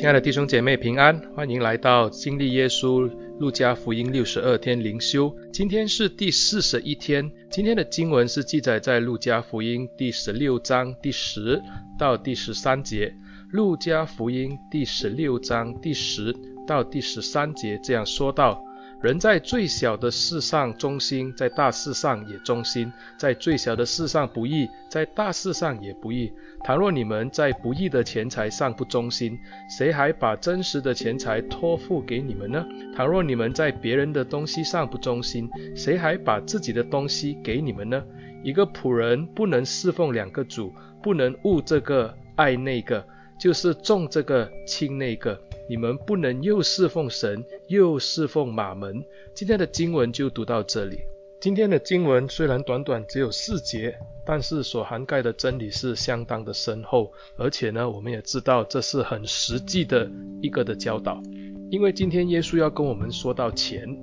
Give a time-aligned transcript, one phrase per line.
[0.00, 3.06] 亲爱的弟兄姐妹平安，欢迎来到经历耶稣
[3.38, 5.30] 路加福音六十二天灵修。
[5.52, 11.60] 今天是第四十一天，今天的经文是记载在路加福音第十六章第十
[11.98, 13.14] 到第十三节。
[13.50, 16.34] 路加福音第十六章第十
[16.66, 18.58] 到第十三节这样说道。
[19.02, 26.30] 人在最小的事上忠心，在大事上也忠心；在最小的事上不义，在大事上也不义。
[26.62, 29.38] 倘若你们在不义的钱财上不忠心，
[29.70, 32.62] 谁还把真实的钱财托付给你们呢？
[32.94, 38.02] 倘若你们在别人的东西上不忠心，谁还把自己的东西给你们呢？
[38.42, 43.02] 一个仆人不能侍奉两个主，不能误这个爱那个，
[43.38, 45.40] 就是重这个轻那个。
[45.70, 49.04] 你们不能又侍奉神，又侍奉玛门。
[49.32, 50.98] 今天的经文就读到这里。
[51.40, 53.96] 今天的经文虽然短短只有四节，
[54.26, 60.10] 但是所涵盖的真理是相当的深厚，而且呢，我们也知道这是很实际的
[60.42, 61.22] 一个的教导。
[61.70, 63.96] 因为今天耶稣要跟我们说到钱，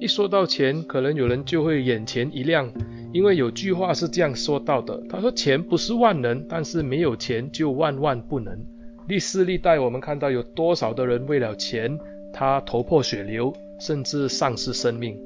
[0.00, 2.68] 一说到钱，可能有人就会眼前一亮，
[3.12, 8.58] 因为有句话是这样说到的，他说钱不是万能，但是没有钱就万万不能。
[9.08, 11.98] 历世历代，我们看到有多少的人为了钱，
[12.30, 13.50] 他头破血流，
[13.80, 15.18] 甚至丧失生命。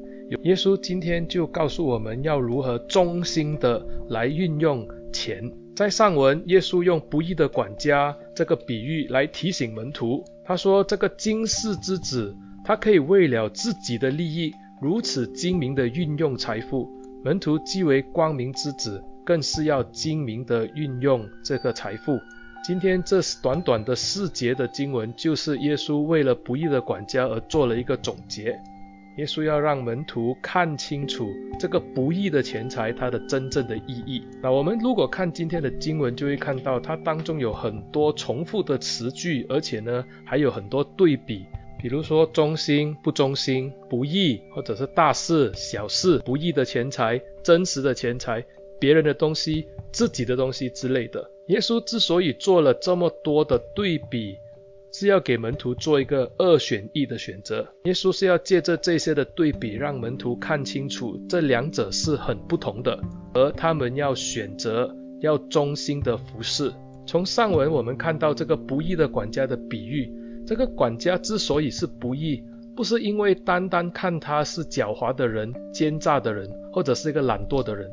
[0.45, 5.51] 耶稣今天就告诉我们要如何忠心的来运用钱。
[5.75, 12.33] 在上文，耶稣用不义的管家这个比喻来提醒门徒，他说这个经世之子，
[12.65, 16.89] 他可以为了自己的利益如此精明的运用财富。
[17.25, 22.17] 门徒既为光明之子，更是要精明的运用这个财富。
[22.63, 28.57] 今天这短短的四节的经文，就是耶稣为了不义的管家而做了一个总结。
[29.17, 34.23] 耶稣要让门徒看清楚这个不义的钱财它的真正的意义。
[34.41, 41.45] 那我们如果看今天的经文，就会看到它当中有很多重复的词句，而且呢还有很多对比，
[41.81, 48.43] 比如说忠心、不忠心、不义，或者是大事、小事、不义的钱财、真实的钱财、
[48.79, 51.31] 别人的东西、自己的东西之类的。
[51.49, 54.37] 耶稣之所以做了这么多的对比，
[54.93, 57.67] 是要给门徒做一个二选一的选择。
[57.85, 62.99] 耶稣是要借着这些的对比，让门徒看清楚这两者是很不同的，
[63.35, 66.73] 而他们要选择要忠心的服侍。
[67.05, 70.13] 从上文我们看到这个不义的管家的比喻，
[70.47, 72.43] 这个管家之所以是不义，
[72.77, 77.91] 不是因为单单看他是狡猾的人、奸诈的人，或者是一个懒惰的人。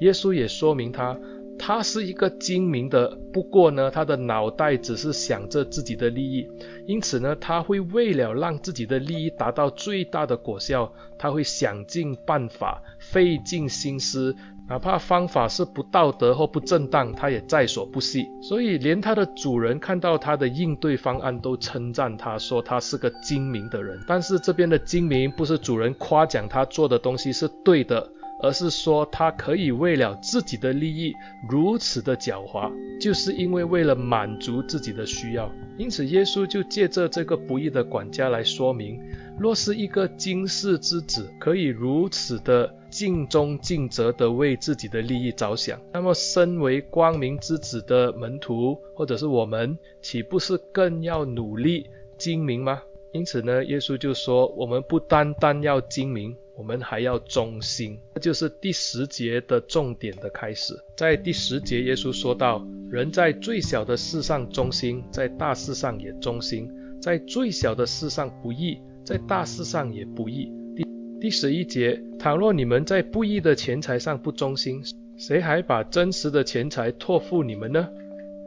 [0.00, 1.18] 耶稣也说明他。
[1.58, 6.48] 他是一个精明的，不过呢，他的脑袋只是想着自己的利益，
[6.86, 14.34] 因此呢，他会为了让自己的利益达到最大的果效，他会想尽办法，费尽心思，
[14.68, 18.26] 哪怕方法是不道德或不正当，他也在所不惜。
[18.42, 24.02] 所以，连他的主人看到他的应对方案都称赞他，说他是个精明的人。
[24.08, 28.10] 但是这边的精明不是主人夸奖他做的东西是对的。
[28.42, 31.14] 而是说他可以为了自己的利益
[31.48, 32.70] 如此的狡猾，
[33.00, 35.50] 就是因为为了满足自己的需要。
[35.78, 39.00] 因此，耶稣就借着这个不义的管家来说明：
[39.38, 51.86] 若是一个经世之子可以如此的尽忠尽责的为自己的利益着想，那么身为光明之子的门徒或者是我们，岂不是更要努力
[52.18, 52.82] 精明吗？
[53.12, 56.36] 因此呢，耶稣就说：我们不单单要精明。
[56.54, 60.74] 我们还要忠心，这就是第十节的重点的开始。
[60.94, 66.68] 在第十节，耶稣说道：人在最小的事上忠心，在大事上也忠心；
[67.00, 70.52] 在最小的事上不义，在大事上也不义。
[70.76, 70.84] 第
[71.18, 74.82] 第十一节，倘若你们在不义的钱财上不忠心，
[75.16, 77.88] 谁还把真实的钱财托付你们呢？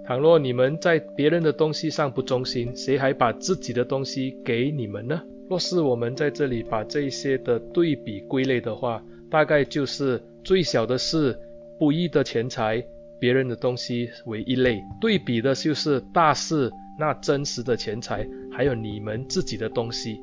[0.08, 5.20] 倘若你们在别人的东西上不忠心，谁还把自己的东西给你们呢？
[5.50, 11.36] 若是我们在这里把这些的对比归类的话，大概就是最小的事，
[11.80, 12.86] 不义的钱财，
[13.20, 20.20] 别人的东西为一类；对比的就是大事，那真实的钱财，还有你们自己的东西。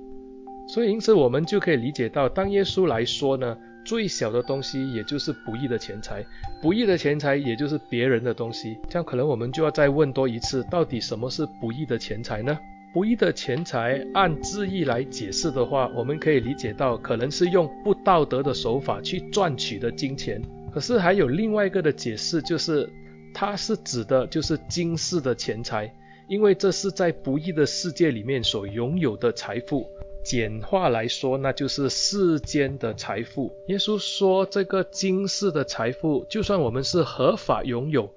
[0.69, 6.25] 所以因此我们就可以理解到，当耶稣来说呢，最小的东西也就是不义的钱财，
[6.61, 8.77] 不义的钱财也就是别人的东西。
[8.89, 12.59] 这样可能我们就要再问多一次，到底什么是不义的钱财呢？
[12.95, 20.43] 不义的钱财，按字义来解释的话，我们可以理解到，可能是用不道德的手法去赚取的金钱。
[20.71, 22.89] 可是还有另外一个的解释，就是
[23.33, 25.91] 它是指的就是经世的钱财，
[26.29, 29.87] 因为这是在不义的世界里面所拥有的财富。
[30.23, 33.53] 简化来说，那就是世间的财富。
[33.69, 38.11] 耶稣说，这个今世的财富，就算我们是合法拥有，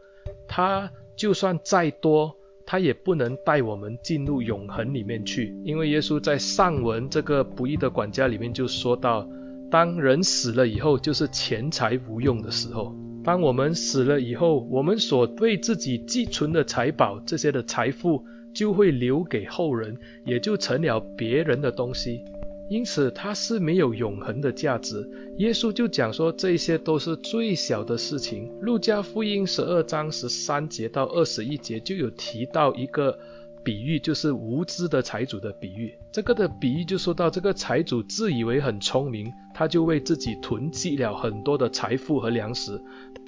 [0.47, 2.35] 它就算再多。
[2.67, 9.29] 它也不能带我们进入永恒里面去，因为耶稣在上文这个不义的管家里面就说到，
[9.69, 12.91] 当人死了以后，就是钱财无用的时候。
[13.23, 18.25] 当我们死了以后，我们所为自己积存的财宝，这些的财富
[18.55, 22.23] 就会留给后人，也就成了别人的东西。
[22.67, 25.07] 因此，它是没有永恒的价值。
[25.37, 28.49] 耶稣就讲说，这些都是最小的事情。
[28.61, 33.15] 路加福音十二章十三节到二十一节就有提到一个
[33.63, 35.93] 比喻，就是无知的财主的比喻。
[36.11, 42.81] 这个的比喻就说到，这个财主自以为很聪明，他就为自己囤积了很多的财富和粮食。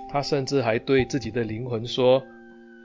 [0.10, 2.24] 他甚至还对自己的灵魂说：“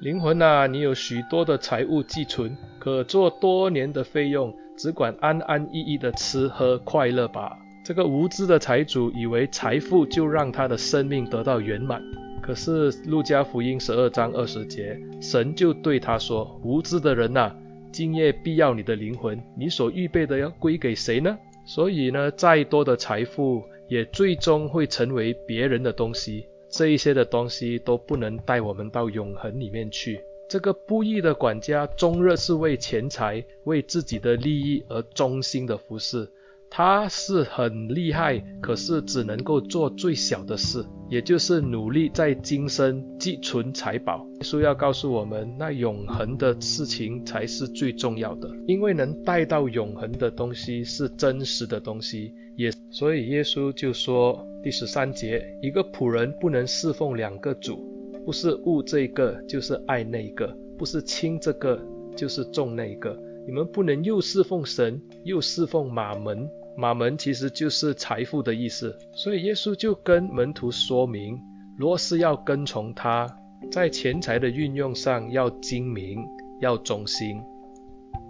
[0.02, 7.56] 灵魂啊，你有许多的财物寄存，可做多年的费用，只管安安逸逸的吃喝快乐吧。”
[7.86, 12.02] 这个无知的财主以为财富就让他的生命得到圆满。
[12.42, 17.54] 可是路加福音十二章二十节，神就对他说：“无知的人啊，
[17.92, 26.44] 今夜必要你的灵魂，你所预备的要归给谁呢？”所以呢，再多的财富也最终会成为别人的东西。
[26.72, 30.18] 这一些的东西都不能带我们到永恒里面去。
[30.48, 36.26] 这个不义的管家终日是为钱财、为自己的利益而忠心的服侍。
[36.74, 44.26] 他是很厉害，可是只能够做最小的事，也就是努力在今生积存财宝。
[44.36, 52.32] 耶稣要告诉我们，那永恒的事情才是最重要的，因为能带到永恒的东西是真实的东西。
[52.56, 57.84] 也所以耶稣就说第十三节，一个仆人不能侍奉两个主，
[58.24, 61.80] 不是恶这个就是爱那个，不是轻这个
[62.16, 63.18] 就是重那个。
[63.44, 66.48] 你们不能又侍奉神，又侍奉马门。
[66.76, 71.38] 马门其实就是财富的意思，所以耶稣就跟门徒说明，
[71.76, 73.26] 若是要跟从他，
[73.70, 76.24] 在钱财的运用上要精明，
[76.60, 77.42] 要忠心。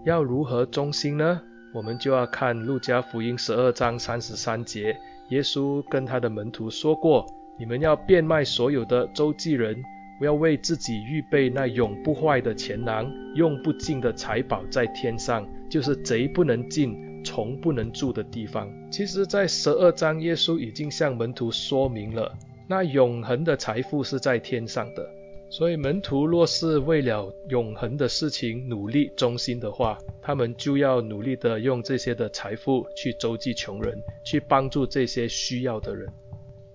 [0.07, 1.43] 要如何忠心呢？
[1.75, 4.97] 我们就要看路加福音十二章三十三节，
[5.29, 7.27] 耶稣跟他的门徒说过，
[7.59, 9.83] 你们要变卖所有的，周济人，
[10.19, 17.11] 不要为自己预备那永不坏的钱囊，用不尽的财宝在天上，就是贼不能进。
[17.25, 22.37] 虫不能住的地方，其实，在十二章，耶稣已经向门徒说明了，
[22.67, 25.09] 那永恒的财富是在天上的。
[25.53, 36.11] 所以，门徒若是为了永恒的事情努力忠心的话，他们就要努力的用这些的财富去周济穷人，去帮助这些需要的人。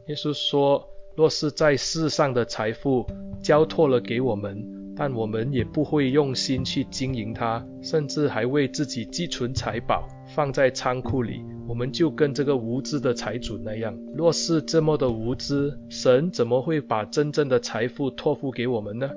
[0.05, 3.03] 耶稣说，若是在世上的财富
[3.41, 4.63] 交托了给我们，
[4.95, 10.07] 但我们也不会用心去经营它，甚至还为自己积存财宝。
[10.35, 13.93] 放在仓库里，我们就跟这个无知的财主那样。
[14.15, 19.09] 若是这么的无知，神怎么会把真正的财富托付给我们呢？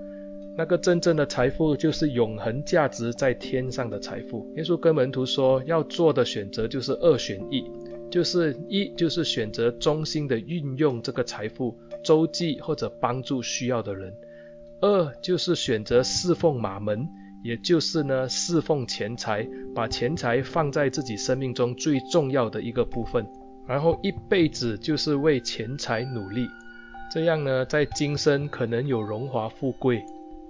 [0.59, 4.53] 那个真正的财富就是永恒价值在天上的财富。
[4.57, 7.65] 耶稣跟门徒说，要做的选择就是二选一，
[8.11, 14.13] 就是一就是选择忠心的运用这个财富，周济或者帮助需要的人；
[14.81, 17.09] 二就是选择侍奉马门。
[17.43, 23.27] 也就是呢，侍奉钱财，把钱财放在自己生命中最重要的一个部分，
[23.67, 26.47] 然后一辈子就是为钱财努力。
[27.13, 30.05] 这样呢，在今生可能有荣华富贵，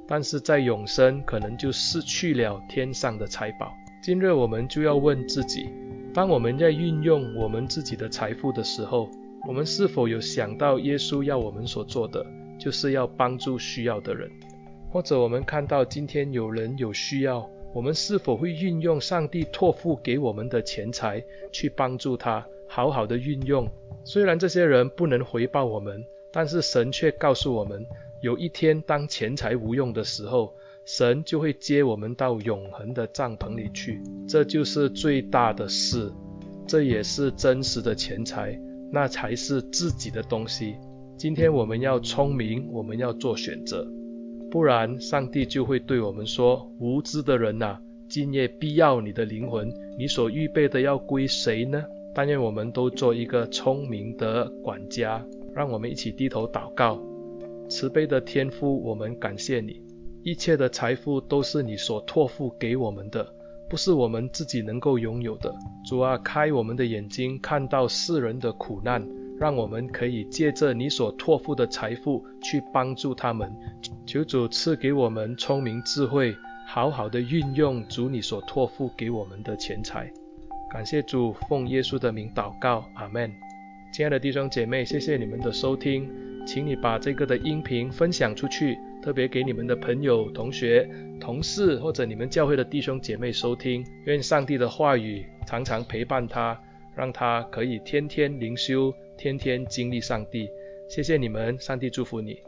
[0.06, 3.72] 但是在永生可能就失去了天上的财宝。
[4.02, 5.68] 今日我们就要问自己，
[6.12, 9.08] 当我们在运用我们自己的财富的时候，
[9.46, 12.24] 我们是否有想到耶稣要我们所做的，
[12.58, 14.28] 就是要帮助需要的人？
[14.90, 23.68] 或者我们看到今天有人有需要，我们是否会运用上帝托付给我们的钱财去帮助他，好好的运用？
[24.04, 27.86] 虽然这些人不能回报我们，但是神却告诉我们，
[28.20, 30.52] 有一天当钱财无用的时候，
[30.84, 34.02] 神就会接我们到永恒的帐篷里去。
[34.26, 36.10] 这就是最大的事，
[36.66, 38.58] 这也是真实的钱财，
[38.90, 40.74] 那才是自己的东西。
[41.16, 43.86] 今天我们要聪明，我们要做选择。
[44.50, 47.78] 不然，上帝就会对我们说：“无知的人呐，
[48.08, 55.24] 今夜必要你的灵魂，你所预备的要归谁呢？”但愿我们都做一个聪明的管家。
[55.54, 57.00] 让我们一起低头祷告。
[57.68, 59.80] 慈悲的天父，我们感谢你，
[60.24, 63.26] 一切的财富都是你所托付给我们的，
[63.68, 65.54] 不是我们自己能够拥有的。
[65.88, 69.06] 主啊，开我们的眼睛，看到世人的苦难。
[69.40, 73.50] 让我们可以借着你所托付的财富，去帮助他们。
[74.04, 80.12] 求主赐给我们聪明智慧，好好的运用主你所托付给我们的钱财。
[80.70, 82.84] 感谢主，奉耶稣的名祷告。
[82.96, 83.32] 阿门。
[83.94, 86.06] 亲爱的弟兄姐妹，谢谢你们的收听，
[86.46, 90.86] 请你把这个的音频分享出去，特别给你们的朋友、同学、
[91.18, 93.82] 同事或者你们教会的弟兄姐妹收听。
[94.04, 96.60] 愿上帝的话语常常陪伴他，
[96.94, 98.92] 让他可以天天灵修。
[99.20, 100.50] 天天经历上帝。
[100.88, 102.40] 谢谢你们上帝祝福你。